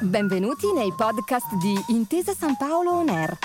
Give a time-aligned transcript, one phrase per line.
[0.00, 3.38] Benvenuti nei podcast di Intesa San Paolo On Air.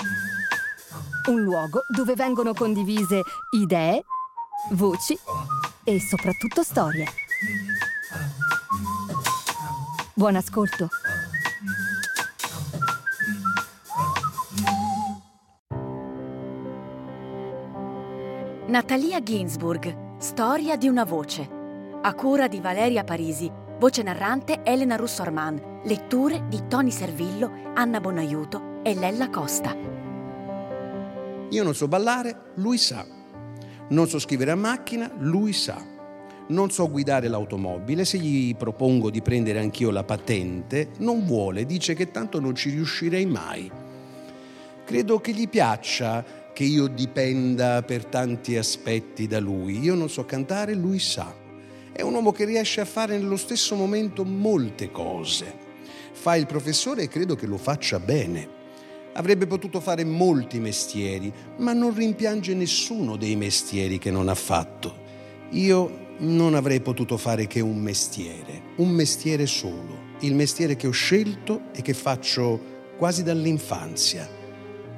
[1.28, 4.04] Un luogo dove vengono condivise idee,
[4.70, 5.18] voci
[5.84, 7.06] e soprattutto storie.
[10.14, 10.88] Buon ascolto.
[18.66, 21.61] Natalia Ginsburg, storia di una voce.
[22.04, 23.48] A cura di Valeria Parisi,
[23.78, 29.72] voce narrante Elena Russo Arman, letture di Tony Servillo, Anna Bonaiuto e Lella Costa.
[31.48, 33.06] Io non so ballare, lui sa.
[33.90, 35.80] Non so scrivere a macchina, lui sa.
[36.48, 41.94] Non so guidare l'automobile, se gli propongo di prendere anch'io la patente, non vuole, dice
[41.94, 43.70] che tanto non ci riuscirei mai.
[44.84, 49.78] Credo che gli piaccia che io dipenda per tanti aspetti da lui.
[49.78, 51.41] Io non so cantare, lui sa.
[51.94, 55.54] È un uomo che riesce a fare nello stesso momento molte cose.
[56.12, 58.60] Fa il professore e credo che lo faccia bene.
[59.12, 65.00] Avrebbe potuto fare molti mestieri, ma non rimpiange nessuno dei mestieri che non ha fatto.
[65.50, 70.92] Io non avrei potuto fare che un mestiere, un mestiere solo, il mestiere che ho
[70.92, 72.58] scelto e che faccio
[72.96, 74.26] quasi dall'infanzia.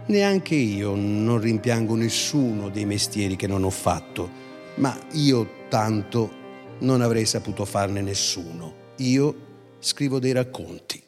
[0.06, 4.30] Neanche io non rimpiango nessuno dei mestieri che non ho fatto,
[4.76, 6.42] ma io tanto
[6.80, 8.92] non avrei saputo farne nessuno.
[8.98, 9.34] Io
[9.78, 11.02] scrivo dei racconti.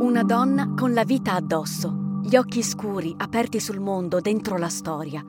[0.00, 5.24] Una donna con la vita addosso, gli occhi scuri aperti sul mondo dentro la storia.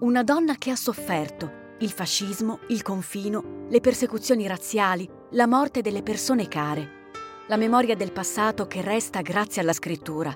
[0.00, 6.02] Una donna che ha sofferto il fascismo, il confino, le persecuzioni razziali, la morte delle
[6.02, 7.02] persone care.
[7.48, 10.34] La memoria del passato che resta grazie alla scrittura.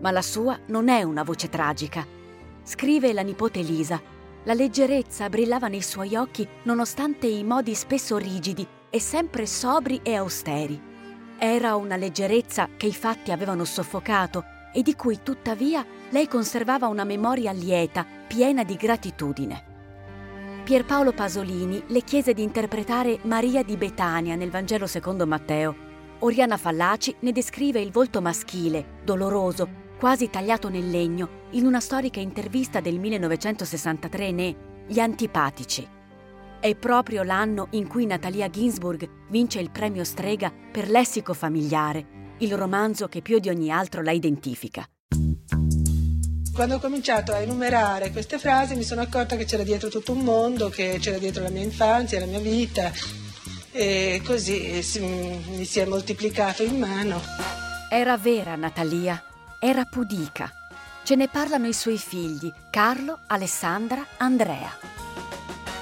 [0.00, 2.06] Ma la sua non è una voce tragica.
[2.62, 4.00] Scrive la nipote Elisa.
[4.46, 10.16] La leggerezza brillava nei suoi occhi nonostante i modi spesso rigidi e sempre sobri e
[10.16, 10.78] austeri.
[11.38, 17.04] Era una leggerezza che i fatti avevano soffocato e di cui tuttavia lei conservava una
[17.04, 19.64] memoria lieta, piena di gratitudine.
[20.62, 25.74] Pierpaolo Pasolini le chiese di interpretare Maria di Betania nel Vangelo secondo Matteo.
[26.18, 32.20] Oriana Fallaci ne descrive il volto maschile, doloroso, quasi tagliato nel legno, in una storica
[32.20, 34.56] intervista del 1963 né
[34.86, 35.88] Gli antipatici.
[36.60, 42.54] È proprio l'anno in cui Natalia Ginsburg vince il premio Strega per Lessico familiare, il
[42.56, 44.86] romanzo che più di ogni altro la identifica.
[46.52, 50.20] Quando ho cominciato a enumerare queste frasi mi sono accorta che c'era dietro tutto un
[50.20, 52.92] mondo, che c'era dietro la mia infanzia, la mia vita
[53.72, 54.80] e così
[55.56, 57.20] mi si è moltiplicato in mano.
[57.90, 59.20] Era vera Natalia,
[59.64, 60.52] era pudica.
[61.04, 64.92] Ce ne parlano i suoi figli, Carlo, Alessandra, Andrea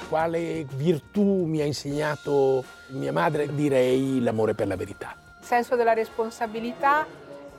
[0.09, 3.51] quale virtù mi ha insegnato mia madre?
[3.51, 5.15] Direi l'amore per la verità.
[5.39, 7.07] Il senso della responsabilità,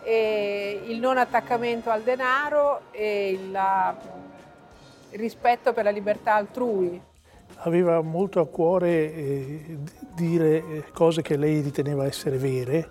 [0.04, 3.60] il non attaccamento al denaro e il,
[5.16, 7.02] rispetto per la libertà altrui.
[7.56, 9.78] Aveva molto a cuore eh,
[10.14, 12.88] dire cose che lei riteneva essere vere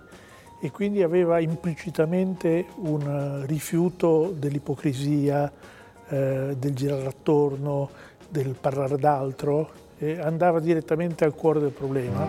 [0.64, 5.52] e quindi aveva implicitamente un rifiuto dell'ipocrisia,
[6.08, 7.90] eh, del girare attorno,
[8.30, 12.26] del parlare d'altro, e andava direttamente al cuore del problema.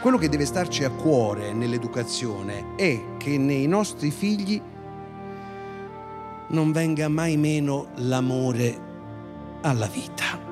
[0.00, 4.60] Quello che deve starci a cuore nell'educazione è che nei nostri figli
[6.48, 8.76] non venga mai meno l'amore
[9.60, 10.45] alla vita.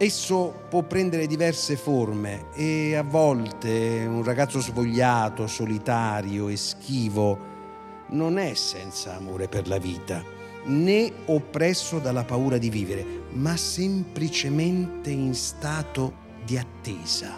[0.00, 7.36] Esso può prendere diverse forme e a volte un ragazzo svogliato, solitario e schivo
[8.10, 10.22] non è senza amore per la vita,
[10.66, 17.36] né oppresso dalla paura di vivere, ma semplicemente in stato di attesa,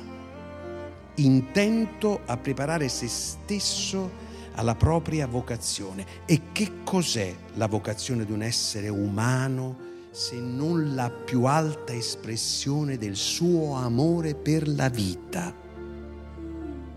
[1.15, 4.11] intento a preparare se stesso
[4.57, 6.05] alla propria vocazione.
[6.27, 12.97] E che cos'è la vocazione di un essere umano se non la più alta espressione
[12.97, 15.55] del suo amore per la vita?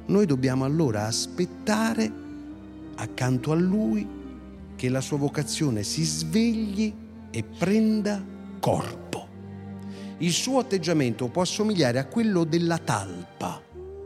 [0.06, 2.12] Noi dobbiamo allora aspettare
[2.96, 4.08] accanto a lui
[4.76, 6.92] che la sua vocazione si svegli
[7.30, 8.24] e prenda
[8.60, 9.28] corpo.
[10.18, 13.62] Il suo atteggiamento può assomigliare a quello della talpa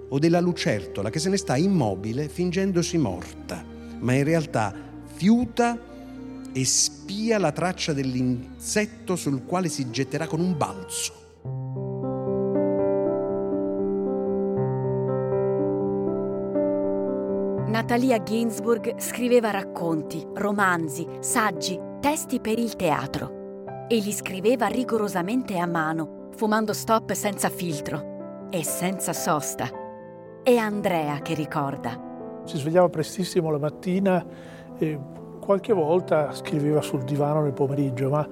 [0.09, 3.63] o della lucertola che se ne sta immobile fingendosi morta,
[4.00, 4.74] ma in realtà
[5.15, 5.80] fiuta
[6.54, 11.26] e spia la traccia dell'insetto sul quale si getterà con un balzo.
[17.68, 25.66] Natalia Ginsburg scriveva racconti, romanzi, saggi testi per il teatro e li scriveva rigorosamente a
[25.66, 29.70] mano, fumando stop senza filtro e senza sosta.
[30.44, 32.42] È Andrea che ricorda.
[32.46, 34.26] Si svegliava prestissimo la mattina
[34.78, 35.00] e
[35.48, 38.28] qualche volta scriveva sul divano nel pomeriggio, ma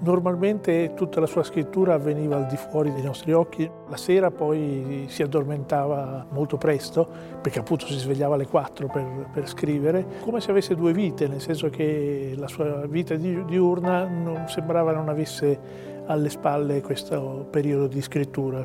[0.00, 3.70] Normalmente tutta la sua scrittura avveniva al di fuori dei nostri occhi.
[3.88, 7.08] La sera poi si addormentava molto presto,
[7.40, 11.40] perché appunto si svegliava alle 4 per, per scrivere, come se avesse due vite, nel
[11.40, 15.58] senso che la sua vita diurna non, sembrava non avesse
[16.06, 18.60] alle spalle questo periodo di scrittura.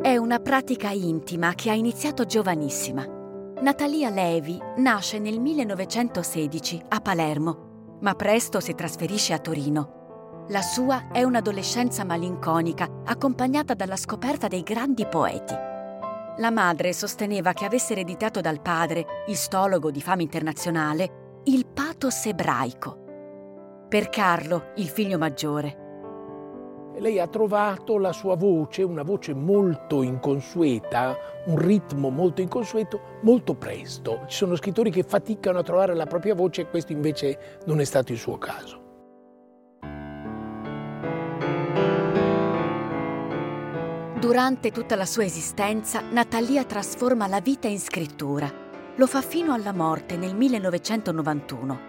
[0.00, 3.17] È una pratica intima che ha iniziato giovanissima.
[3.60, 10.44] Natalia Levi nasce nel 1916 a Palermo, ma presto si trasferisce a Torino.
[10.50, 15.54] La sua è un'adolescenza malinconica, accompagnata dalla scoperta dei grandi poeti.
[16.36, 23.86] La madre sosteneva che avesse ereditato dal padre, istologo di fama internazionale, il pathos ebraico.
[23.88, 25.77] Per Carlo, il figlio maggiore,
[27.00, 31.16] lei ha trovato la sua voce, una voce molto inconsueta,
[31.46, 34.22] un ritmo molto inconsueto, molto presto.
[34.26, 37.84] Ci sono scrittori che faticano a trovare la propria voce e questo invece non è
[37.84, 38.86] stato il suo caso.
[44.18, 48.50] Durante tutta la sua esistenza, Natalia trasforma la vita in scrittura.
[48.96, 51.80] Lo fa fino alla morte nel 1991.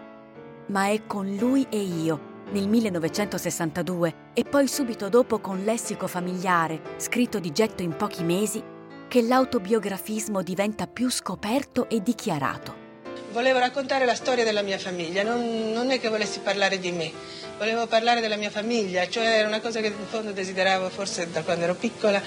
[0.67, 6.81] Ma è con lui e io nel 1962 e poi subito dopo con Lessico familiare,
[6.97, 8.61] scritto di getto in pochi mesi,
[9.07, 12.87] che l'autobiografismo diventa più scoperto e dichiarato.
[13.31, 17.11] Volevo raccontare la storia della mia famiglia, non, non, è che volessi parlare di me,
[17.57, 21.43] volevo parlare della mia famiglia, cioè era una cosa che in fondo desideravo forse da
[21.43, 22.21] quando ero piccola,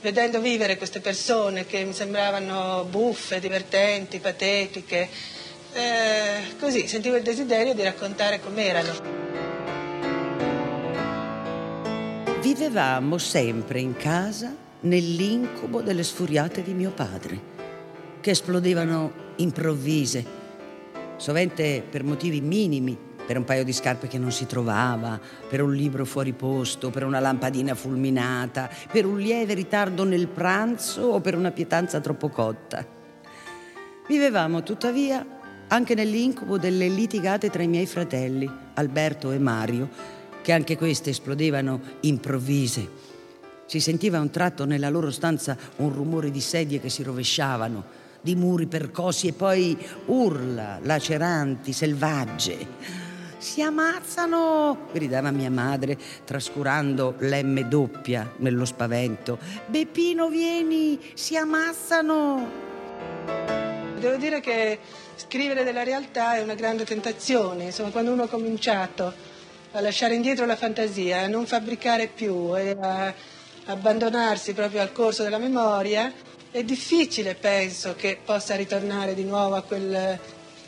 [0.00, 5.08] vedendo vivere queste persone che mi sembravano buffe, divertenti, patetiche.
[5.72, 9.25] Eh, così sentivo il desiderio di raccontare com'erano.
[12.46, 17.40] Vivevamo sempre in casa nell'incubo delle sfuriate di mio padre,
[18.20, 20.24] che esplodevano improvvise,
[21.16, 22.96] sovente per motivi minimi,
[23.26, 27.02] per un paio di scarpe che non si trovava, per un libro fuori posto, per
[27.02, 32.86] una lampadina fulminata, per un lieve ritardo nel pranzo o per una pietanza troppo cotta.
[34.06, 35.26] Vivevamo tuttavia
[35.66, 40.14] anche nell'incubo delle litigate tra i miei fratelli, Alberto e Mario,
[40.46, 42.88] che anche queste esplodevano improvvise.
[43.66, 47.82] Si sentiva a un tratto nella loro stanza un rumore di sedie che si rovesciavano,
[48.20, 52.64] di muri percossi e poi urla laceranti, selvagge.
[53.38, 59.40] Si ammazzano, gridava mia madre, trascurando l'M doppia nello spavento.
[59.66, 62.50] Beppino, vieni, si ammazzano.
[63.98, 64.78] Devo dire che
[65.16, 69.34] scrivere della realtà è una grande tentazione, insomma, quando uno ha cominciato
[69.76, 73.12] a lasciare indietro la fantasia, a non fabbricare più e a
[73.66, 76.10] abbandonarsi proprio al corso della memoria,
[76.50, 80.18] è difficile, penso, che possa ritornare di nuovo a quel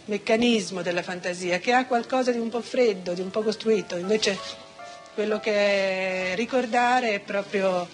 [0.05, 3.97] meccanismo della fantasia, che ha qualcosa di un po' freddo, di un po' costruito.
[3.97, 4.39] Invece
[5.15, 7.89] quello che è ricordare è proprio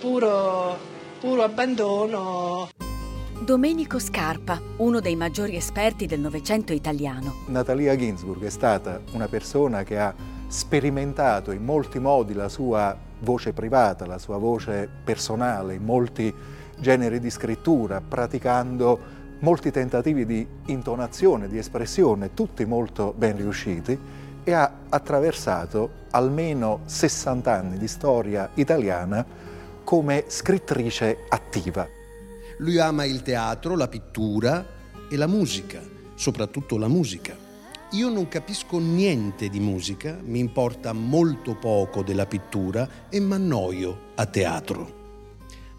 [0.00, 0.76] puro,
[1.20, 2.70] puro abbandono.
[3.38, 7.44] Domenico Scarpa, uno dei maggiori esperti del Novecento italiano.
[7.46, 13.52] Natalia Ginsburg è stata una persona che ha sperimentato in molti modi la sua voce
[13.52, 16.32] privata, la sua voce personale, in molti
[16.78, 23.98] generi di scrittura, praticando molti tentativi di intonazione, di espressione, tutti molto ben riusciti,
[24.44, 29.24] e ha attraversato almeno 60 anni di storia italiana
[29.82, 31.86] come scrittrice attiva.
[32.58, 34.64] Lui ama il teatro, la pittura
[35.10, 35.80] e la musica,
[36.14, 37.45] soprattutto la musica.
[37.92, 44.10] Io non capisco niente di musica, mi importa molto poco della pittura e mi annoio
[44.16, 45.04] a teatro.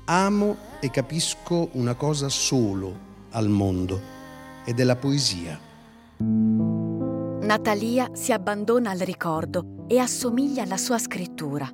[0.05, 2.97] Amo e capisco una cosa solo
[3.31, 3.99] al mondo
[4.63, 5.59] ed è la poesia.
[7.41, 11.69] Natalia si abbandona al ricordo e assomiglia alla sua scrittura.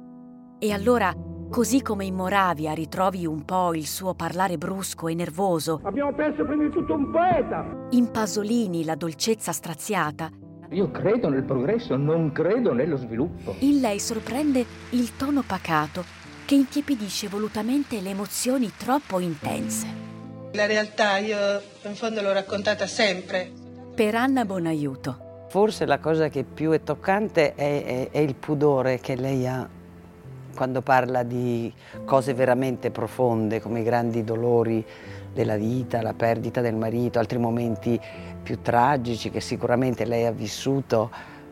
[0.57, 1.13] E allora,
[1.53, 6.43] così come in Moravia ritrovi un po' il suo parlare brusco e nervoso, abbiamo perso
[6.43, 7.63] prima di tutto un poeta.
[7.91, 10.31] In Pasolini la dolcezza straziata,
[10.69, 13.53] io credo nel progresso, non credo nello sviluppo.
[13.59, 16.03] In lei sorprende il tono pacato
[16.43, 19.85] che intiepidisce volutamente le emozioni troppo intense.
[20.53, 21.37] La realtà io
[21.83, 23.51] in fondo l'ho raccontata sempre.
[23.93, 25.45] Per Anna Bonaiuto.
[25.49, 29.69] Forse la cosa che più è toccante è, è, è il pudore che lei ha
[30.55, 31.71] quando parla di
[32.05, 34.85] cose veramente profonde come i grandi dolori
[35.33, 37.99] della vita, la perdita del marito, altri momenti
[38.41, 41.09] più tragici che sicuramente lei ha vissuto,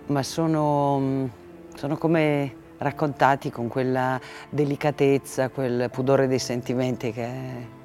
[0.08, 1.29] ma sono,
[1.75, 7.79] sono come raccontati con quella delicatezza, quel pudore dei sentimenti che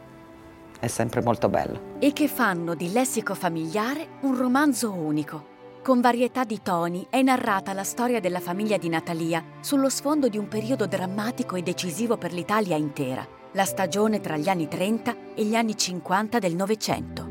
[0.79, 1.95] è sempre molto bello.
[1.99, 5.55] E che fanno di Lessico familiare un romanzo unico.
[5.87, 10.37] Con varietà di toni è narrata la storia della famiglia di Natalia sullo sfondo di
[10.37, 15.45] un periodo drammatico e decisivo per l'Italia intera, la stagione tra gli anni 30 e
[15.45, 17.29] gli anni 50 del Novecento.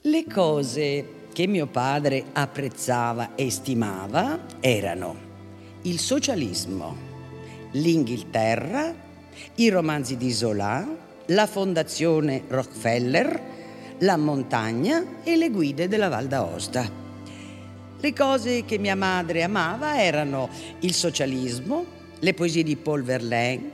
[0.00, 5.14] Le cose che mio padre apprezzava e stimava erano
[5.82, 6.96] il socialismo,
[7.70, 8.92] l'Inghilterra,
[9.54, 10.84] i romanzi di Zola,
[11.26, 13.54] la fondazione Rockefeller,
[14.00, 17.04] la montagna e le guide della Val d'Aosta.
[17.98, 20.50] Le cose che mia madre amava erano
[20.80, 21.84] il socialismo,
[22.18, 23.70] le poesie di Paul Verlaine,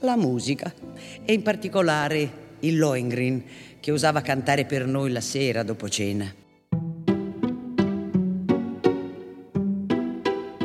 [0.00, 0.72] la musica
[1.24, 3.42] e in particolare il Lohengrin
[3.80, 6.32] che usava cantare per noi la sera dopo cena.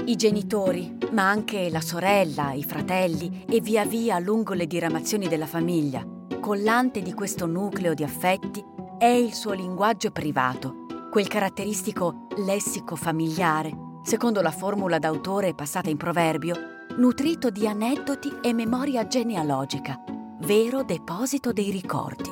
[0.06, 5.48] I genitori, ma anche la sorella, i fratelli e via via lungo le diramazioni della
[5.48, 6.06] famiglia,
[6.40, 8.64] collante di questo nucleo di affetti
[9.04, 13.70] è il suo linguaggio privato, quel caratteristico lessico familiare,
[14.02, 16.56] secondo la formula d'autore passata in proverbio,
[16.96, 20.02] nutrito di aneddoti e memoria genealogica,
[20.40, 22.32] vero deposito dei ricordi.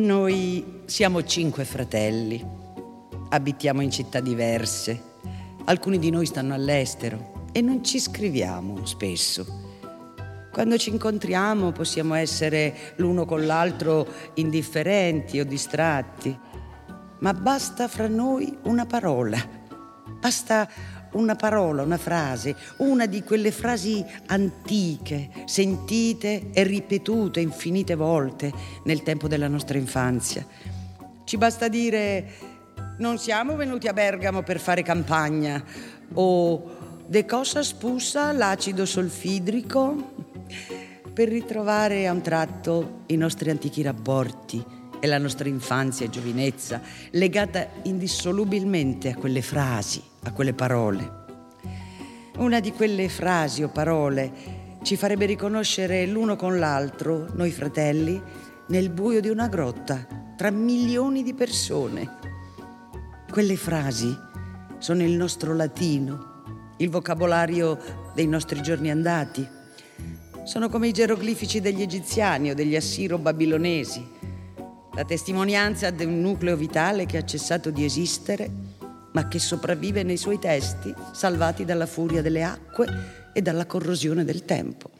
[0.00, 2.44] Noi siamo cinque fratelli,
[3.28, 5.18] abitiamo in città diverse,
[5.66, 9.69] alcuni di noi stanno all'estero e non ci scriviamo spesso.
[10.52, 16.36] Quando ci incontriamo possiamo essere l'uno con l'altro indifferenti o distratti,
[17.20, 19.38] ma basta fra noi una parola,
[20.18, 20.68] basta
[21.12, 28.52] una parola, una frase, una di quelle frasi antiche, sentite e ripetute infinite volte
[28.84, 30.44] nel tempo della nostra infanzia.
[31.24, 32.28] Ci basta dire
[32.98, 35.62] non siamo venuti a Bergamo per fare campagna
[36.14, 40.28] o de cosa spussa l'acido solfidrico
[41.12, 44.64] per ritrovare a un tratto i nostri antichi rapporti
[45.00, 46.80] e la nostra infanzia e giovinezza,
[47.12, 51.18] legata indissolubilmente a quelle frasi, a quelle parole.
[52.38, 58.20] Una di quelle frasi o parole ci farebbe riconoscere l'uno con l'altro, noi fratelli,
[58.68, 62.18] nel buio di una grotta, tra milioni di persone.
[63.30, 64.16] Quelle frasi
[64.78, 67.78] sono il nostro latino, il vocabolario
[68.14, 69.58] dei nostri giorni andati
[70.44, 74.18] sono come i geroglifici degli egiziani o degli assiro-babilonesi,
[74.94, 78.50] la testimonianza di un nucleo vitale che ha cessato di esistere,
[79.12, 82.86] ma che sopravvive nei suoi testi, salvati dalla furia delle acque
[83.32, 84.90] e dalla corrosione del tempo.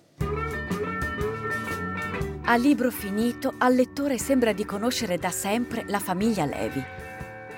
[2.44, 6.82] A libro finito, al lettore sembra di conoscere da sempre la famiglia Levi,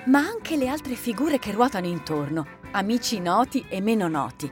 [0.05, 4.51] ma anche le altre figure che ruotano intorno, amici noti e meno noti,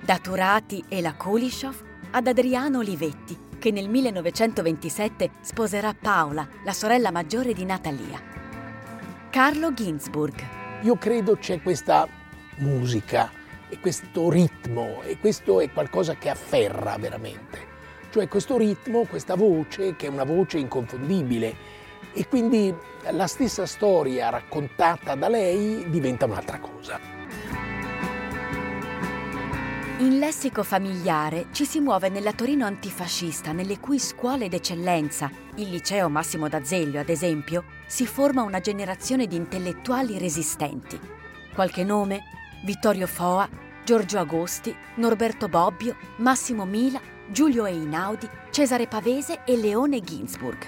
[0.00, 7.10] da Turati e la Kulishov ad Adriano Olivetti, che nel 1927 sposerà Paola, la sorella
[7.10, 8.20] maggiore di Natalia.
[9.30, 10.34] Carlo Ginzburg.
[10.82, 12.06] Io credo c'è questa
[12.58, 13.30] musica
[13.70, 17.70] e questo ritmo e questo è qualcosa che afferra veramente.
[18.10, 21.80] Cioè questo ritmo, questa voce, che è una voce inconfondibile
[22.12, 22.74] e quindi
[23.10, 27.11] la stessa storia raccontata da lei diventa un'altra cosa.
[30.02, 36.08] In lessico familiare ci si muove nella Torino antifascista, nelle cui scuole d'eccellenza, il liceo
[36.08, 40.98] Massimo d'Azeglio ad esempio, si forma una generazione di intellettuali resistenti.
[41.54, 42.24] Qualche nome?
[42.64, 43.48] Vittorio Foa,
[43.84, 50.66] Giorgio Agosti, Norberto Bobbio, Massimo Mila, Giulio Einaudi, Cesare Pavese e Leone Ginsburg.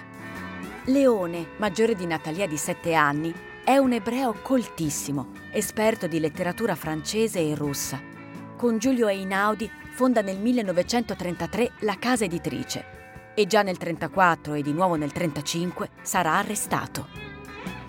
[0.84, 7.40] Leone, maggiore di Natalia di sette anni, è un ebreo coltissimo, esperto di letteratura francese
[7.40, 8.13] e russa
[8.56, 12.92] con Giulio Einaudi fonda nel 1933 la casa editrice
[13.34, 17.08] e già nel 1934 e di nuovo nel 1935 sarà arrestato.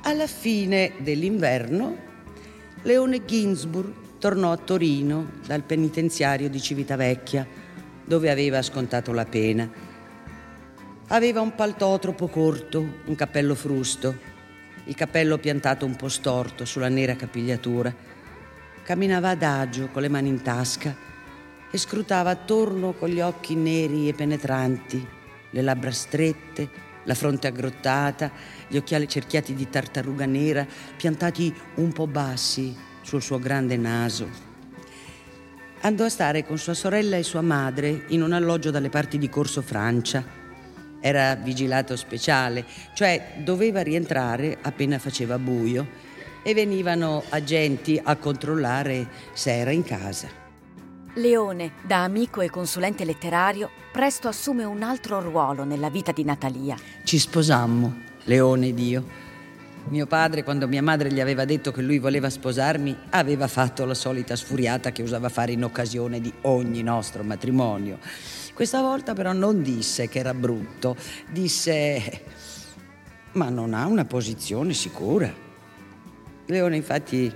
[0.02, 1.98] Alla fine dell'inverno,
[2.82, 7.48] Leone Ginsburg tornò a Torino dal penitenziario di Civitavecchia,
[8.04, 9.70] dove aveva scontato la pena.
[11.08, 14.16] Aveva un paltò troppo corto, un cappello frusto,
[14.86, 18.15] il cappello piantato un po' storto sulla nera capigliatura
[18.86, 20.96] camminava adagio con le mani in tasca
[21.72, 25.08] e scrutava attorno con gli occhi neri e penetranti,
[25.50, 26.70] le labbra strette,
[27.06, 28.32] la fronte aggrottata,
[28.68, 34.30] gli occhiali cerchiati di tartaruga nera, piantati un po' bassi sul suo grande naso.
[35.82, 39.30] Andò a stare con sua sorella e sua madre in un alloggio dalle parti di
[39.30, 40.44] Corso Francia.
[41.00, 42.66] era vigilato speciale,
[42.96, 46.05] cioè doveva rientrare appena faceva buio
[46.48, 50.30] e venivano agenti a controllare se era in casa.
[51.16, 56.78] Leone, da amico e consulente letterario, presto assume un altro ruolo nella vita di Natalia.
[57.04, 59.24] Ci sposammo, Leone ed io.
[59.88, 63.96] Mio padre, quando mia madre gli aveva detto che lui voleva sposarmi, aveva fatto la
[63.96, 67.98] solita sfuriata che usava fare in occasione di ogni nostro matrimonio.
[68.54, 70.96] Questa volta però non disse che era brutto,
[71.32, 72.22] disse
[73.32, 75.45] ma non ha una posizione sicura.
[76.48, 77.34] Leone infatti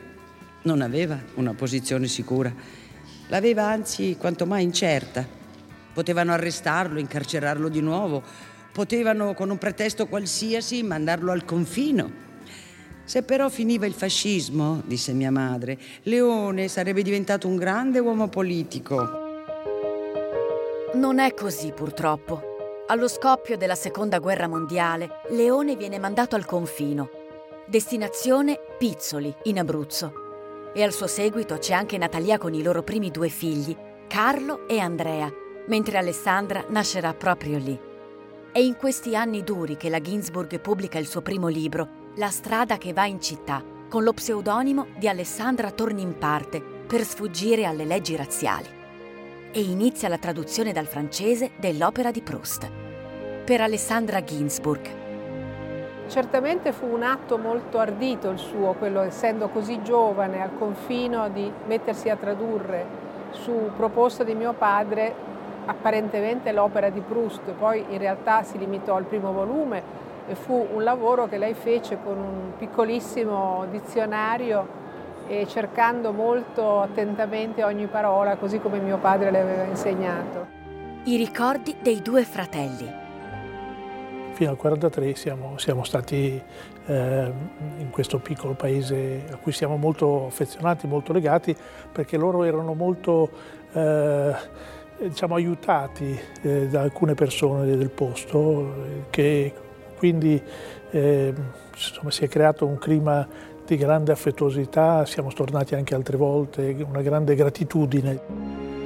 [0.63, 2.53] non aveva una posizione sicura,
[3.27, 5.25] l'aveva anzi quanto mai incerta.
[5.93, 8.21] Potevano arrestarlo, incarcerarlo di nuovo,
[8.71, 12.27] potevano con un pretesto qualsiasi mandarlo al confino.
[13.03, 19.27] Se però finiva il fascismo, disse mia madre, Leone sarebbe diventato un grande uomo politico.
[20.93, 22.41] Non è così purtroppo.
[22.87, 27.18] Allo scoppio della seconda guerra mondiale, Leone viene mandato al confino.
[27.69, 30.71] Destinazione Pizzoli, in Abruzzo.
[30.73, 34.79] E al suo seguito c'è anche Natalia con i loro primi due figli, Carlo e
[34.79, 35.31] Andrea,
[35.67, 37.79] mentre Alessandra nascerà proprio lì.
[38.51, 42.79] È in questi anni duri che la Ginsburg pubblica il suo primo libro, La strada
[42.79, 48.77] che va in città, con lo pseudonimo di Alessandra Tornimparte, per sfuggire alle leggi razziali
[49.51, 52.67] e inizia la traduzione dal francese dell'opera di Proust.
[53.45, 54.98] Per Alessandra Ginsburg.
[56.09, 61.51] Certamente fu un atto molto ardito il suo, quello essendo così giovane al confino di
[61.67, 62.83] mettersi a tradurre
[63.29, 65.13] su proposta di mio padre
[65.65, 69.83] apparentemente l'opera di Proust, poi in realtà si limitò al primo volume
[70.27, 74.67] e fu un lavoro che lei fece con un piccolissimo dizionario
[75.27, 80.47] e cercando molto attentamente ogni parola, così come mio padre le aveva insegnato.
[81.03, 83.08] I ricordi dei due fratelli.
[84.39, 86.41] Fino al 1943 siamo, siamo stati
[86.85, 87.33] eh,
[87.77, 91.53] in questo piccolo paese a cui siamo molto affezionati, molto legati,
[91.91, 93.29] perché loro erano molto
[93.73, 94.33] eh,
[94.97, 99.53] diciamo, aiutati eh, da alcune persone del posto, che
[99.97, 100.41] quindi
[100.91, 101.33] eh,
[101.73, 103.27] insomma, si è creato un clima
[103.65, 108.78] di grande affettuosità, siamo tornati anche altre volte, una grande gratitudine.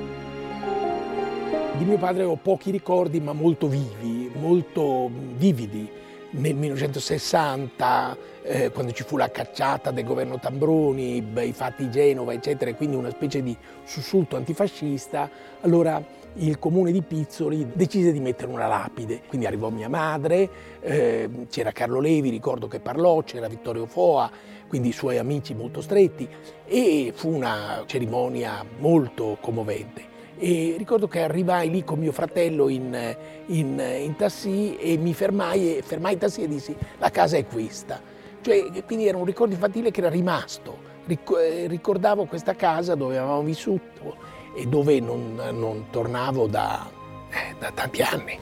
[1.75, 5.89] Di mio padre ho pochi ricordi ma molto vivi, molto vividi.
[6.29, 12.71] Nel 1960, eh, quando ci fu la cacciata del governo Tambroni, i fatti Genova, eccetera,
[12.75, 15.27] quindi una specie di sussulto antifascista,
[15.61, 16.01] allora
[16.35, 19.21] il comune di Pizzoli decise di mettere una lapide.
[19.27, 24.29] Quindi arrivò mia madre, eh, c'era Carlo Levi, ricordo che parlò, c'era Vittorio Foa,
[24.67, 26.27] quindi i suoi amici molto stretti
[26.65, 30.12] e fu una cerimonia molto commovente.
[30.43, 35.79] E ricordo che arrivai lì con mio fratello in, in, in tassi e mi fermai,
[35.81, 38.01] fermai in tassi e dissi la casa è questa.
[38.41, 40.91] Cioè, quindi era un ricordo infantile che era rimasto.
[41.07, 44.17] Eh, ricordavo questa casa dove avevamo vissuto
[44.53, 46.89] e dove non, non tornavo da,
[47.29, 48.37] eh, da tanti anni.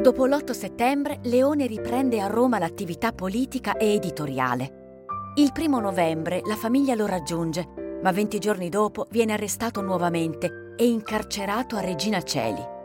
[0.00, 5.02] Dopo l'8 settembre, Leone riprende a Roma l'attività politica e editoriale.
[5.34, 10.86] Il primo novembre la famiglia lo raggiunge, ma 20 giorni dopo viene arrestato nuovamente e
[10.86, 12.76] incarcerato a Regina Celi.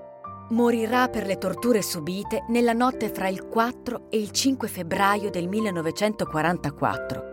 [0.49, 5.47] Morirà per le torture subite nella notte fra il 4 e il 5 febbraio del
[5.47, 7.31] 1944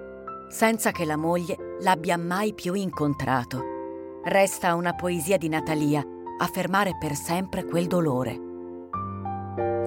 [0.50, 4.20] senza che la moglie l'abbia mai più incontrato.
[4.24, 6.04] Resta una poesia di Natalia
[6.38, 8.48] a fermare per sempre quel dolore.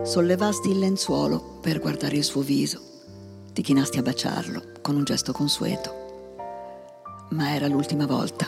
[0.03, 2.79] Sollevasti il lenzuolo per guardare il suo viso,
[3.53, 6.02] ti chinasti a baciarlo con un gesto consueto.
[7.29, 8.47] Ma era l'ultima volta.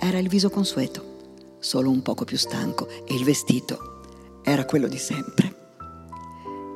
[0.00, 4.98] Era il viso consueto, solo un poco più stanco, e il vestito era quello di
[4.98, 5.54] sempre.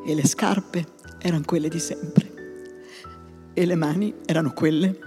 [0.04, 0.87] E le scarpe
[1.18, 2.30] erano quelle di sempre
[3.61, 4.98] e le mani erano quelle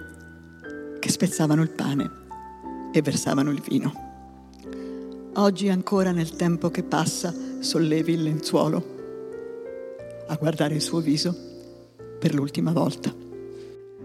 [1.00, 2.10] che spezzavano il pane
[2.92, 3.92] e versavano il vino.
[5.34, 8.92] Oggi ancora nel tempo che passa sollevi il lenzuolo
[10.28, 11.36] a guardare il suo viso
[12.18, 13.23] per l'ultima volta.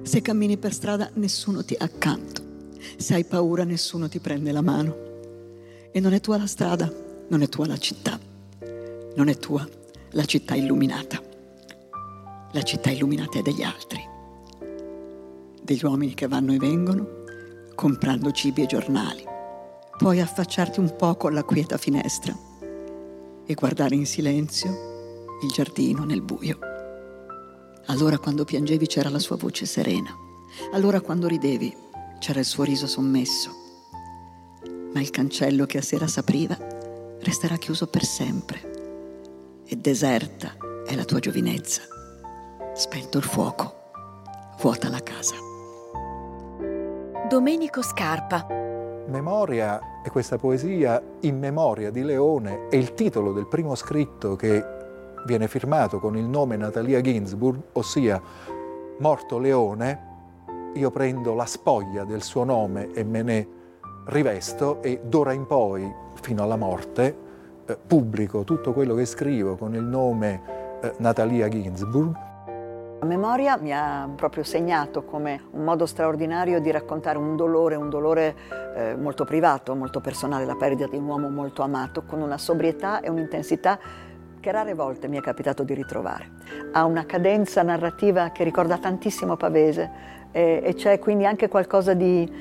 [0.01, 2.41] Se cammini per strada nessuno ti è accanto,
[2.97, 5.07] se hai paura nessuno ti prende la mano.
[5.91, 6.91] E non è tua la strada,
[7.27, 8.19] non è tua la città,
[9.15, 9.67] non è tua
[10.11, 11.21] la città illuminata.
[12.51, 14.17] La città illuminata è degli altri
[15.69, 17.07] degli uomini che vanno e vengono,
[17.75, 19.23] comprando cibi e giornali.
[19.99, 22.35] Puoi affacciarti un po' con la quieta finestra
[23.45, 26.57] e guardare in silenzio il giardino nel buio.
[27.89, 30.15] Allora quando piangevi c'era la sua voce serena,
[30.73, 31.75] allora quando ridevi
[32.19, 33.49] c'era il suo riso sommesso,
[34.93, 36.55] ma il cancello che a sera s'apriva
[37.21, 41.81] resterà chiuso per sempre e deserta è la tua giovinezza.
[42.75, 43.73] Spento il fuoco,
[44.61, 45.33] vuota la casa.
[47.27, 48.45] Domenico Scarpa.
[49.07, 54.77] Memoria è questa poesia in memoria di Leone, è il titolo del primo scritto che
[55.25, 58.21] viene firmato con il nome Natalia Ginsburg, ossia
[58.99, 60.07] Morto Leone,
[60.73, 63.47] io prendo la spoglia del suo nome e me ne
[64.05, 67.17] rivesto e d'ora in poi, fino alla morte,
[67.65, 70.41] eh, pubblico tutto quello che scrivo con il nome
[70.81, 72.27] eh, Natalia Ginsburg.
[72.99, 77.89] La memoria mi ha proprio segnato come un modo straordinario di raccontare un dolore, un
[77.89, 78.35] dolore
[78.75, 82.99] eh, molto privato, molto personale, la perdita di un uomo molto amato, con una sobrietà
[82.99, 83.79] e un'intensità
[84.39, 86.29] che rare volte mi è capitato di ritrovare.
[86.71, 89.89] Ha una cadenza narrativa che ricorda tantissimo Pavese
[90.31, 92.31] e, e c'è quindi anche qualcosa di,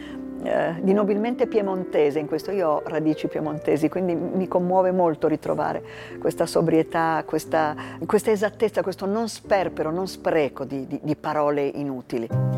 [0.43, 2.51] eh, di nobilmente piemontese in questo.
[2.51, 5.83] Io ho radici piemontesi, quindi mi commuove molto ritrovare
[6.19, 7.75] questa sobrietà, questa,
[8.07, 12.58] questa esattezza, questo non sperpero, non spreco di, di, di parole inutili.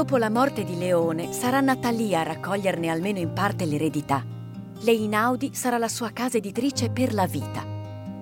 [0.00, 4.24] Dopo la morte di Leone sarà Natalia a raccoglierne almeno in parte l'eredità.
[4.78, 7.62] Le Inaudi sarà la sua casa editrice per la vita.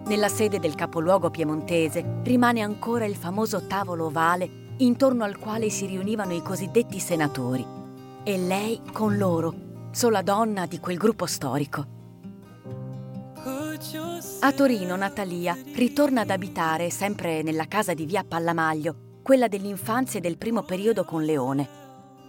[0.06, 5.86] Nella sede del capoluogo piemontese rimane ancora il famoso tavolo ovale intorno al quale si
[5.86, 7.64] riunivano i cosiddetti senatori.
[8.24, 9.54] E lei con loro,
[9.92, 11.86] sola donna di quel gruppo storico.
[14.40, 20.22] A Torino Natalia ritorna ad abitare sempre nella casa di via Pallamaglio quella dell'infanzia e
[20.22, 21.68] del primo periodo con Leone.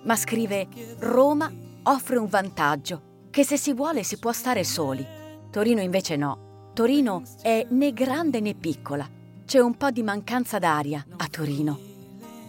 [0.03, 1.49] Ma scrive Roma
[1.83, 5.05] offre un vantaggio, che se si vuole si può stare soli.
[5.49, 6.71] Torino invece no.
[6.73, 9.09] Torino è né grande né piccola.
[9.45, 11.79] C'è un po' di mancanza d'aria a Torino.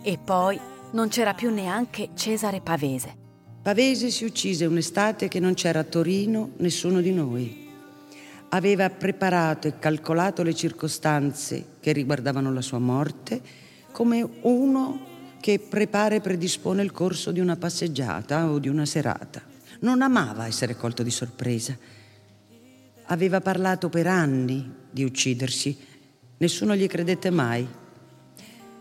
[0.03, 0.59] E poi
[0.91, 3.15] non c'era più neanche Cesare Pavese.
[3.63, 7.69] Pavese si uccise un'estate che non c'era a Torino nessuno di noi.
[8.49, 15.09] Aveva preparato e calcolato le circostanze che riguardavano la sua morte come uno
[15.41, 19.43] che prepara e predispone il corso di una passeggiata o di una serata.
[19.81, 21.77] Non amava essere colto di sorpresa.
[23.05, 25.77] Aveva parlato per anni di uccidersi,
[26.37, 27.67] nessuno gli credette mai.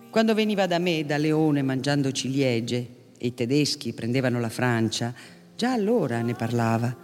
[0.09, 5.13] Quando veniva da me, da Leone, mangiando ciliegie, e i tedeschi prendevano la Francia,
[5.55, 6.95] già allora ne parlava.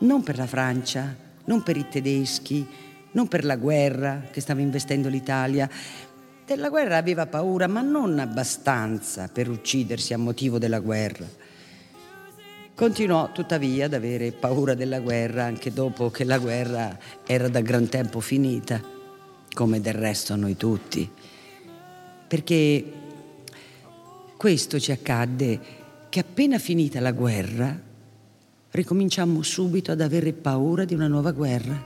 [0.00, 2.66] Non per la Francia, non per i tedeschi,
[3.12, 5.68] non per la guerra che stava investendo l'Italia,
[6.46, 11.26] della guerra aveva paura, ma non abbastanza per uccidersi a motivo della guerra.
[12.74, 17.88] Continuò tuttavia ad avere paura della guerra anche dopo che la guerra era da gran
[17.88, 18.82] tempo finita,
[19.52, 21.08] come del resto noi tutti.
[22.26, 22.92] Perché
[24.36, 25.60] questo ci accadde
[26.08, 27.80] che appena finita la guerra
[28.70, 31.80] ricominciammo subito ad avere paura di una nuova guerra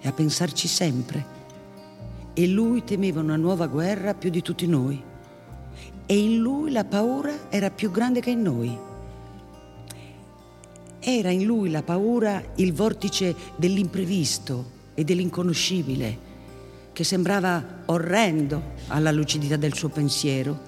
[0.00, 1.35] e a pensarci sempre
[2.38, 5.02] e lui temeva una nuova guerra più di tutti noi.
[6.04, 8.76] E in lui la paura era più grande che in noi.
[10.98, 16.18] Era in lui la paura il vortice dell'imprevisto e dell'inconoscibile,
[16.92, 20.60] che sembrava orrendo alla lucidità del suo pensiero,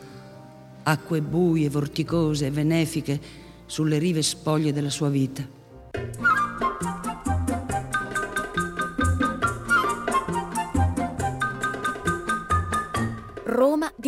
[0.84, 3.20] acque buie, vorticose e benefiche
[3.66, 5.57] sulle rive spoglie della sua vita.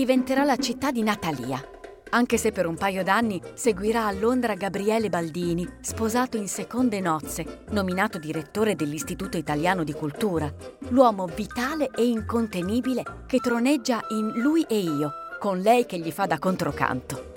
[0.00, 1.62] Diventerà la città di Natalia,
[2.08, 7.64] anche se per un paio d'anni seguirà a Londra Gabriele Baldini, sposato in seconde nozze,
[7.72, 10.50] nominato direttore dell'Istituto Italiano di Cultura,
[10.88, 16.24] l'uomo vitale e incontenibile che troneggia in Lui e io, con lei che gli fa
[16.24, 17.32] da controcanto.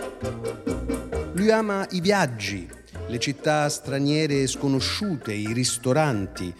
[1.34, 2.65] Lui ama i viaggi,
[3.08, 6.54] le città straniere e sconosciute, i ristoranti.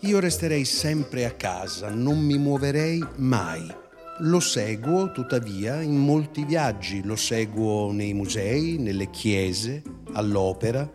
[0.00, 3.79] Io resterei sempre a casa, non mi muoverei mai.
[4.22, 10.86] Lo seguo tuttavia in molti viaggi, lo seguo nei musei, nelle chiese, all'opera,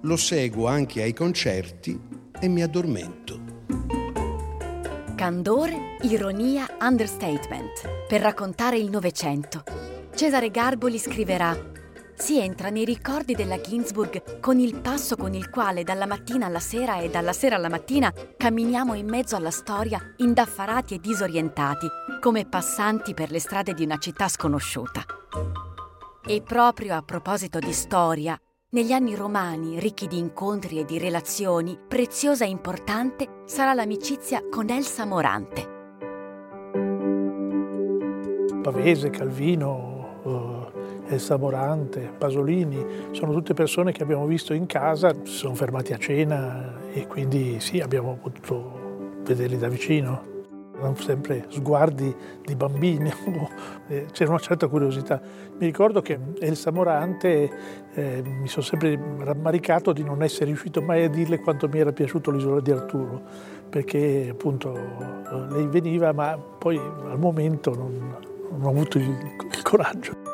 [0.00, 2.00] lo seguo anche ai concerti
[2.40, 3.40] e mi addormento.
[5.14, 9.62] Candore, ironia, understatement per raccontare il Novecento.
[10.12, 11.56] Cesare Garboli scriverà
[12.18, 16.58] si entra nei ricordi della Ginsburg con il passo con il quale dalla mattina alla
[16.58, 21.86] sera e dalla sera alla mattina camminiamo in mezzo alla storia indaffarati e disorientati,
[22.20, 25.04] come passanti per le strade di una città sconosciuta.
[26.26, 28.38] E proprio a proposito di storia,
[28.70, 34.68] negli anni romani, ricchi di incontri e di relazioni, preziosa e importante sarà l'amicizia con
[34.68, 35.76] Elsa Morante.
[38.60, 39.97] Pavese, Calvino,
[41.08, 45.98] Elsa Morante, Pasolini, sono tutte persone che abbiamo visto in casa, si sono fermati a
[45.98, 50.36] cena e quindi sì, abbiamo potuto vederli da vicino
[50.78, 53.12] erano sempre sguardi di bambini,
[54.12, 55.20] c'era una certa curiosità.
[55.58, 57.50] Mi ricordo che Elsa Morante
[57.92, 61.92] eh, mi sono sempre rammaricato di non essere riuscito mai a dirle quanto mi era
[61.92, 63.22] piaciuto l'isola di Arturo,
[63.68, 64.72] perché appunto
[65.50, 68.16] lei veniva ma poi al momento non,
[68.50, 69.08] non ho avuto il,
[69.50, 70.27] il coraggio.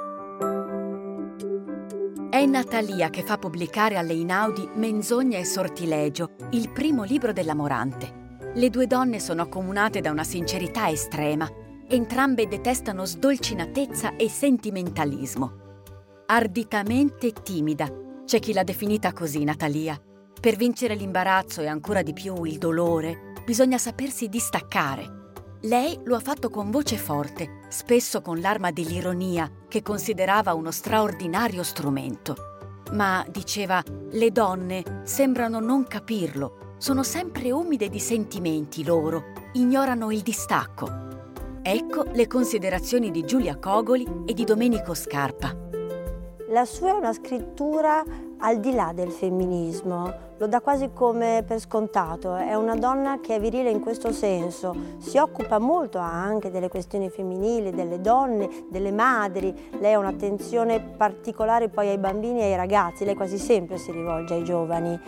[2.34, 8.38] È Natalia che fa pubblicare alle Inaudi Menzogna e Sortilegio, il primo libro della Morante.
[8.54, 11.48] Le due donne sono accomunate da una sincerità estrema.
[11.86, 15.52] Entrambe detestano sdolcinatezza e sentimentalismo.
[16.26, 17.88] Arditamente timida.
[18.24, 19.96] C'è chi l'ha definita così, Natalia.
[20.40, 25.23] Per vincere l'imbarazzo e ancora di più il dolore, bisogna sapersi distaccare.
[25.64, 31.62] Lei lo ha fatto con voce forte, spesso con l'arma dell'ironia, che considerava uno straordinario
[31.62, 32.82] strumento.
[32.92, 40.20] Ma, diceva, le donne sembrano non capirlo sono sempre umide di sentimenti loro, ignorano il
[40.20, 40.86] distacco.
[41.62, 45.56] Ecco le considerazioni di Giulia Cogoli e di Domenico Scarpa.
[46.50, 48.04] La sua è una scrittura
[48.38, 53.36] al di là del femminismo, lo dà quasi come per scontato, è una donna che
[53.36, 58.90] è virile in questo senso, si occupa molto anche delle questioni femminili, delle donne, delle
[58.90, 63.92] madri, lei ha un'attenzione particolare poi ai bambini e ai ragazzi, lei quasi sempre si
[63.92, 65.00] rivolge ai giovani,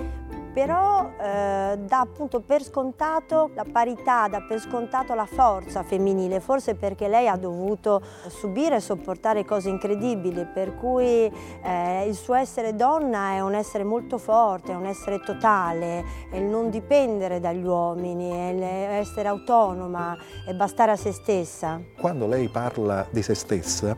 [0.56, 6.74] però eh, dà appunto per scontato la parità, dà per scontato la forza femminile, forse
[6.74, 11.30] perché lei ha dovuto subire e sopportare cose incredibili, per cui
[11.62, 16.38] eh, il suo essere donna è un essere molto forte, è un essere totale, è
[16.38, 20.16] il non dipendere dagli uomini, è essere autonoma,
[20.46, 21.78] è bastare a se stessa.
[21.98, 23.94] Quando lei parla di se stessa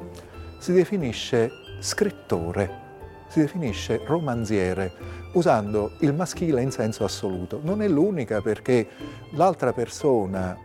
[0.58, 2.87] si definisce scrittore,
[3.28, 4.92] si definisce romanziere,
[5.32, 7.60] usando il maschile in senso assoluto.
[7.62, 8.88] Non è l'unica perché
[9.32, 10.56] l'altra persona,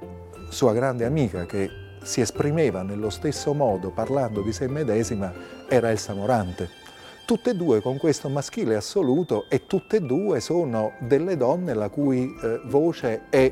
[0.49, 1.69] sua grande amica, che
[2.03, 5.33] si esprimeva nello stesso modo parlando di sé medesima,
[5.67, 6.81] era Elsa Morante.
[7.25, 11.87] Tutte e due con questo maschile assoluto e tutte e due sono delle donne la
[11.87, 13.51] cui eh, voce è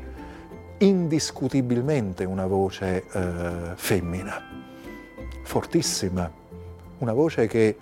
[0.78, 4.42] indiscutibilmente una voce eh, femmina,
[5.42, 6.30] fortissima,
[6.98, 7.76] una voce che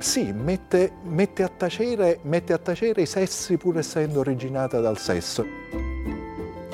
[0.00, 5.44] sì, mette, mette, a tacere, mette, a tacere, i sessi pur essendo originata dal sesso.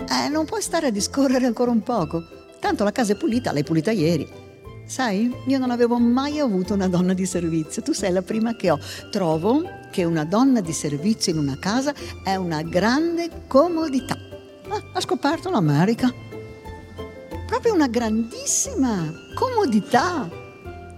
[0.09, 2.23] Eh, non puoi stare a discorrere ancora un poco.
[2.61, 4.27] Tanto la casa è pulita, l'hai pulita ieri.
[4.87, 8.71] Sai, io non avevo mai avuto una donna di servizio, tu sei la prima che
[8.71, 8.79] ho.
[9.11, 14.17] Trovo che una donna di servizio in una casa è una grande comodità.
[14.69, 16.13] Ah, ha scoperto l'America.
[17.47, 20.46] Proprio una grandissima comodità.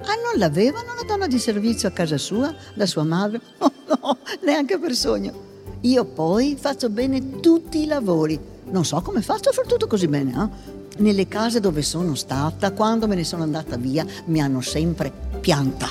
[0.08, 3.40] Ah, non l'avevano la donna di servizio a casa sua, la sua madre?
[3.58, 5.32] Oh, no, neanche per sogno.
[5.80, 8.38] Io poi faccio bene tutti i lavori.
[8.70, 10.76] Non so come faccio a far tutto così bene, eh?
[11.02, 15.88] Nelle case dove sono stata, quando me ne sono andata via, mi hanno sempre pianta.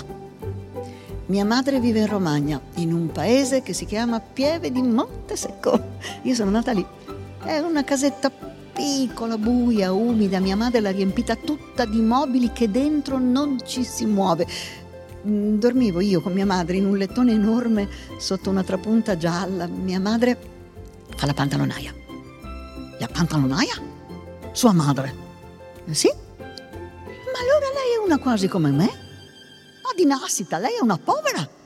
[1.27, 5.79] Mia madre vive in Romagna, in un paese che si chiama Pieve di Montesecco.
[6.23, 6.85] Io sono nata lì.
[7.43, 8.31] È una casetta
[8.77, 10.39] piccola, buia, umida.
[10.39, 14.45] Mia madre l'ha riempita tutta di mobili che dentro non ci si muove.
[15.25, 19.65] Mm, dormivo io con mia madre in un lettone enorme sotto una trapunta gialla.
[19.65, 20.37] Mia madre
[21.15, 21.91] fa la pantalonaia.
[22.99, 23.81] La pantalonaia?
[24.51, 25.25] Sua madre.
[25.89, 26.09] Sì?
[26.37, 28.85] Ma allora lei è una quasi come me?
[28.85, 31.56] Ma di nascita, lei è una povera.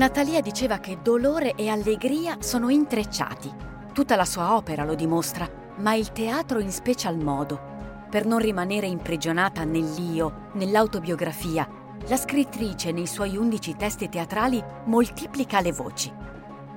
[0.00, 3.52] Natalia diceva che dolore e allegria sono intrecciati.
[3.92, 8.06] Tutta la sua opera lo dimostra, ma il teatro in special modo.
[8.08, 11.68] Per non rimanere imprigionata nell'io, nell'autobiografia,
[12.06, 16.10] la scrittrice nei suoi undici testi teatrali moltiplica le voci.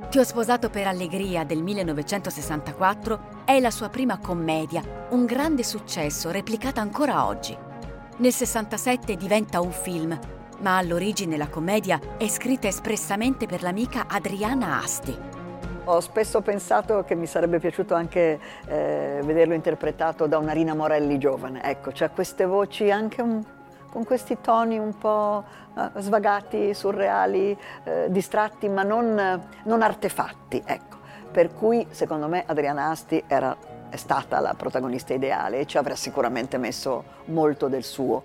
[0.09, 6.29] Ti ho sposato per allegria del 1964 è la sua prima commedia, un grande successo
[6.29, 7.57] replicata ancora oggi.
[8.17, 10.19] Nel 67 diventa un film
[10.63, 15.15] ma all'origine la commedia è scritta espressamente per l'amica Adriana Asti.
[15.85, 21.17] Ho spesso pensato che mi sarebbe piaciuto anche eh, vederlo interpretato da una Rina Morelli
[21.17, 21.61] giovane.
[21.61, 23.43] Ecco, c'ha queste voci anche un,
[23.91, 25.43] con questi toni un po'
[25.77, 30.63] eh, svagati, surreali, eh, distratti, ma non, non artefatti.
[30.65, 30.95] Ecco.
[31.29, 33.53] Per cui, secondo me, Adriana Asti era,
[33.89, 38.23] è stata la protagonista ideale e ci avrà sicuramente messo molto del suo.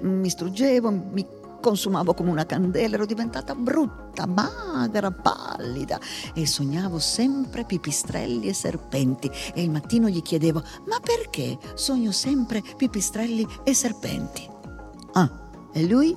[0.00, 5.98] Mi struggevo, mi consumavo come una candela, ero diventata brutta, magra, pallida
[6.34, 12.62] e sognavo sempre pipistrelli e serpenti e il mattino gli chiedevo ma perché sogno sempre
[12.76, 14.46] pipistrelli e serpenti?
[15.12, 15.30] Ah,
[15.72, 16.14] e lui?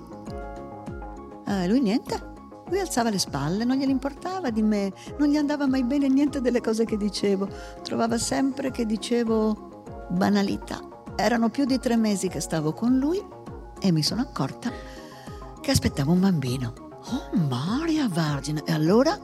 [1.46, 2.34] Ah, lui niente.
[2.68, 6.42] Lui alzava le spalle, non gliene importava di me, non gli andava mai bene niente
[6.42, 7.48] delle cose che dicevo.
[7.84, 10.82] Trovava sempre che dicevo banalità.
[11.16, 13.24] Erano più di tre mesi che stavo con lui
[13.80, 14.72] e mi sono accorta
[15.66, 17.00] che aspettavo un bambino.
[17.10, 18.62] Oh, Maria Vergine!
[18.68, 19.20] E allora?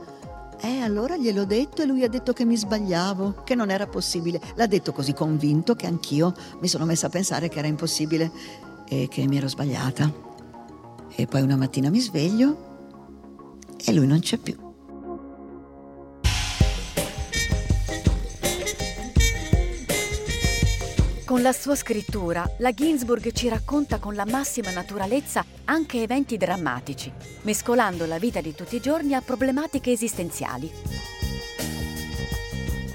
[0.60, 4.42] E allora gliel'ho detto e lui ha detto che mi sbagliavo, che non era possibile.
[4.56, 8.32] L'ha detto così convinto che anch'io mi sono messa a pensare che era impossibile
[8.90, 10.12] e che mi ero sbagliata.
[11.14, 12.58] E poi una mattina mi sveglio
[13.78, 14.71] e lui non c'è più.
[21.32, 27.10] Con la sua scrittura, la Ginsburg ci racconta con la massima naturalezza anche eventi drammatici,
[27.44, 30.70] mescolando la vita di tutti i giorni a problematiche esistenziali.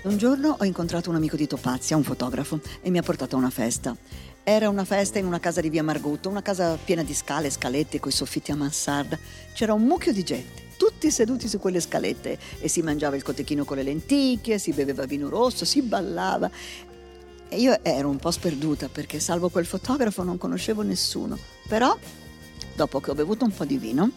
[0.03, 3.39] Un giorno ho incontrato un amico di Topazia, un fotografo, e mi ha portato a
[3.39, 3.97] una festa.
[4.45, 8.01] Era una festa in una casa di via Margotto, una casa piena di scale, scalette,
[8.01, 9.19] coi soffitti a mansarda.
[9.55, 13.65] C'era un mucchio di gente tutti seduti su quelle scalette e si mangiava il cotechino
[13.65, 16.51] con le lenticchie, si beveva vino rosso, si ballava.
[17.49, 21.39] E io ero un po' sperduta perché salvo quel fotografo non conoscevo nessuno.
[21.69, 21.97] Però,
[22.75, 24.11] dopo che ho bevuto un po' di vino,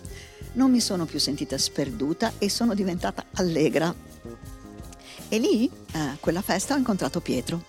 [0.53, 3.93] non mi sono più sentita sperduta e sono diventata allegra.
[5.27, 7.63] E lì, a quella festa, ho incontrato Pietro.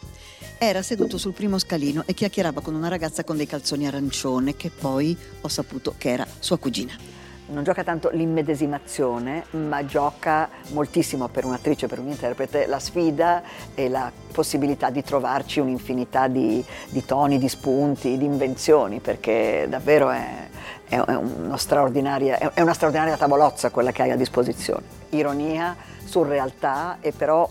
[0.59, 4.71] Era seduto sul primo scalino e chiacchierava con una ragazza con dei calzoni arancione che
[4.71, 7.20] poi ho saputo che era sua cugina
[7.51, 13.43] non gioca tanto l'immedesimazione, ma gioca moltissimo per un'attrice, per un interprete, la sfida
[13.75, 20.11] e la possibilità di trovarci un'infinità di, di toni, di spunti, di invenzioni, perché davvero
[20.11, 20.49] è,
[20.89, 24.99] è, una straordinaria, è una straordinaria tavolozza quella che hai a disposizione.
[25.11, 27.49] Ironia, surrealtà e però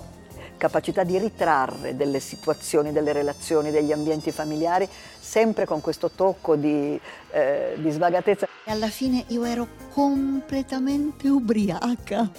[0.60, 4.88] capacità di ritrarre delle situazioni, delle relazioni, degli ambienti familiari,
[5.20, 7.00] sempre con questo tocco di,
[7.32, 8.48] eh, di svagatezza.
[8.64, 12.30] E alla fine io ero completamente ubriaca,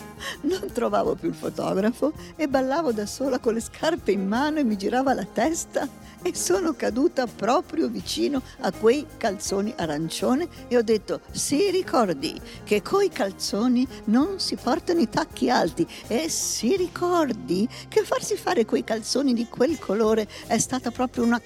[0.42, 4.64] non trovavo più il fotografo e ballavo da sola con le scarpe in mano e
[4.64, 6.08] mi girava la testa.
[6.22, 12.82] E sono caduta proprio vicino a quei calzoni arancione e ho detto si ricordi che
[12.82, 15.86] coi calzoni non si portano i tacchi alti?
[16.06, 21.40] E si ricordi che farsi fare quei calzoni di quel colore è stata proprio una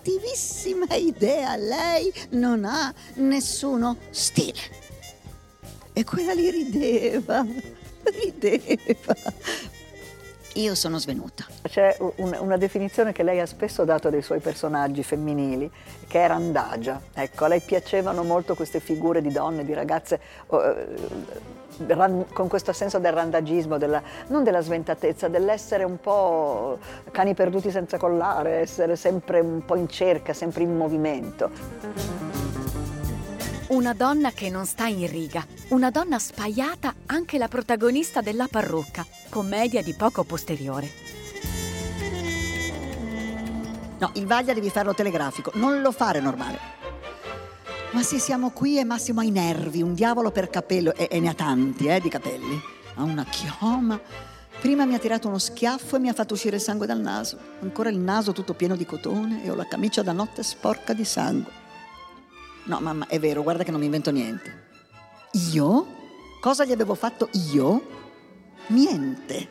[0.00, 4.58] cattivissima idea lei non ha nessuno stile
[5.92, 7.44] e quella lì rideva
[8.02, 9.14] rideva
[10.54, 11.46] io sono svenuta.
[11.62, 15.70] C'è un, una definizione che lei ha spesso dato dei suoi personaggi femminili,
[16.08, 17.00] che è randagia.
[17.14, 20.86] Ecco, a lei piacevano molto queste figure di donne, di ragazze eh,
[22.32, 26.78] con questo senso del randagismo, della, non della sventatezza, dell'essere un po'
[27.10, 31.50] cani perduti senza collare, essere sempre un po' in cerca, sempre in movimento.
[33.68, 39.06] Una donna che non sta in riga, una donna spaiata, anche la protagonista della parrucca,
[39.28, 40.88] commedia di poco posteriore.
[43.98, 46.79] No, il vaglia devi farlo telegrafico, non lo fare normale.
[47.92, 51.28] Ma se siamo qui è Massimo ai nervi, un diavolo per capello, e, e ne
[51.28, 52.60] ha tanti, eh, di capelli.
[52.94, 54.00] Ha una chioma.
[54.60, 57.36] Prima mi ha tirato uno schiaffo e mi ha fatto uscire sangue dal naso.
[57.60, 61.04] Ancora il naso tutto pieno di cotone e ho la camicia da notte sporca di
[61.04, 61.50] sangue.
[62.66, 64.68] No, mamma, è vero, guarda che non mi invento niente.
[65.52, 65.86] Io?
[66.40, 67.86] Cosa gli avevo fatto io?
[68.68, 69.48] Niente.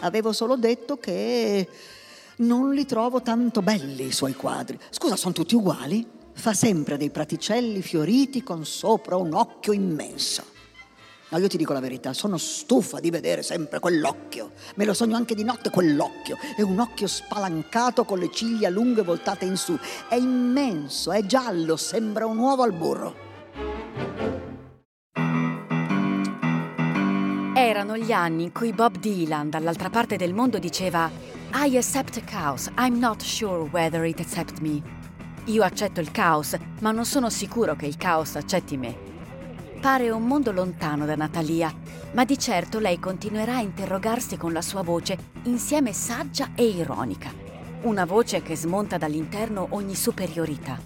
[0.00, 1.66] Avevo solo detto che
[2.36, 4.78] non li trovo tanto belli i suoi quadri.
[4.90, 6.16] Scusa, sono tutti uguali?
[6.38, 10.44] Fa sempre dei praticelli fioriti con sopra un occhio immenso.
[11.30, 14.52] No, io ti dico la verità, sono stufa di vedere sempre quell'occhio.
[14.76, 16.36] Me lo sogno anche di notte quell'occhio.
[16.56, 19.76] È un occhio spalancato con le ciglia lunghe voltate in su.
[20.08, 23.16] È immenso, è giallo, sembra un uovo al burro.
[27.56, 31.10] Erano gli anni in cui Bob Dylan dall'altra parte del mondo diceva
[31.52, 34.97] I accept chaos, I'm not sure whether it accept me.
[35.48, 38.94] Io accetto il caos, ma non sono sicuro che il caos accetti me.
[39.80, 41.72] Pare un mondo lontano da Natalia,
[42.12, 47.32] ma di certo lei continuerà a interrogarsi con la sua voce, insieme saggia e ironica.
[47.82, 50.78] Una voce che smonta dall'interno ogni superiorità.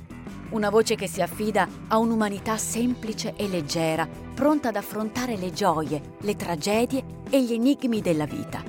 [0.50, 6.00] Una voce che si affida a un'umanità semplice e leggera, pronta ad affrontare le gioie,
[6.20, 8.62] le tragedie e gli enigmi della vita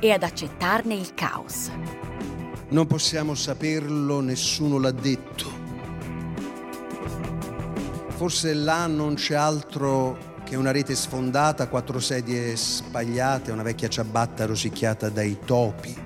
[0.00, 1.70] e ad accettarne il caos.
[2.70, 5.58] Non possiamo saperlo, nessuno l'ha detto
[8.18, 14.44] Forse là non c'è altro che una rete sfondata, quattro sedie spagliate, una vecchia ciabatta
[14.44, 15.96] rosicchiata dai topi.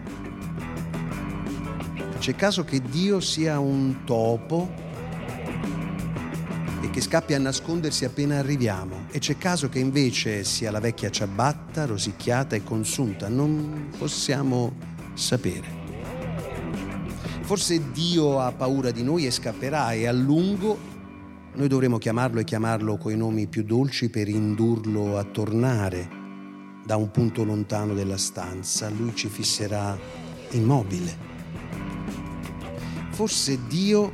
[2.19, 4.71] C'è caso che Dio sia un topo
[6.83, 9.07] e che scappi a nascondersi appena arriviamo.
[9.11, 13.31] E c'è caso che invece sia la vecchia ciabatta rosicchiata e consunta.
[13.31, 14.75] Non possiamo
[15.15, 15.82] sapere.
[17.53, 20.79] Forse Dio ha paura di noi e scapperà e a lungo
[21.53, 26.09] noi dovremo chiamarlo e chiamarlo coi nomi più dolci per indurlo a tornare
[26.83, 28.89] da un punto lontano della stanza.
[28.89, 29.95] Lui ci fisserà
[30.53, 31.15] immobile.
[33.11, 34.13] Forse Dio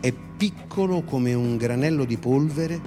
[0.00, 2.78] è piccolo come un granello di polvere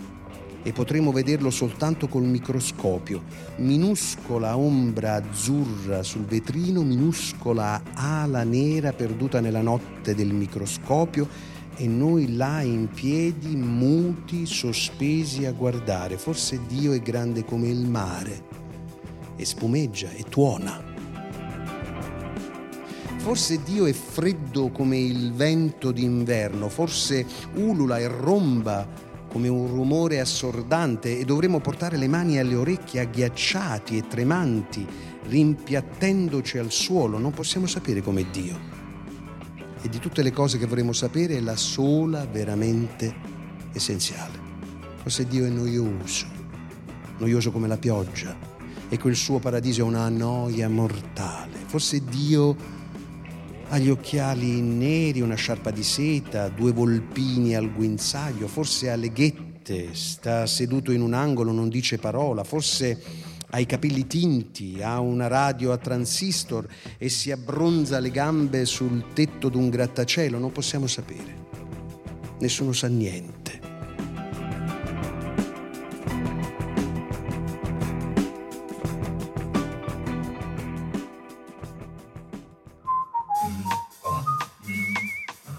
[0.64, 3.24] e potremo vederlo soltanto col microscopio.
[3.58, 11.28] Minuscola ombra azzurra sul vetrino, minuscola ala nera perduta nella notte del microscopio
[11.76, 16.18] e noi là in piedi, muti, sospesi a guardare.
[16.18, 18.44] Forse Dio è grande come il mare
[19.36, 20.90] e spumeggia e tuona.
[23.18, 30.20] Forse Dio è freddo come il vento d'inverno, forse ulula e romba come un rumore
[30.20, 34.86] assordante e dovremo portare le mani alle orecchie agghiacciati e tremanti,
[35.24, 37.18] rimpiattendoci al suolo.
[37.18, 38.60] Non possiamo sapere com'è Dio.
[39.82, 43.16] E di tutte le cose che vorremmo sapere è la sola veramente
[43.72, 44.38] essenziale.
[45.02, 46.26] Forse Dio è noioso,
[47.18, 48.36] noioso come la pioggia,
[48.90, 51.58] e quel suo paradiso è una noia mortale.
[51.68, 52.80] Forse Dio
[53.74, 59.14] ha gli occhiali neri, una sciarpa di seta, due volpini al guinzaglio, forse ha le
[59.14, 63.02] ghette, sta seduto in un angolo, non dice parola, forse
[63.50, 66.68] ha i capelli tinti, ha una radio a transistor
[66.98, 71.48] e si abbronza le gambe sul tetto d'un grattacielo, non possiamo sapere.
[72.40, 73.71] Nessuno sa niente.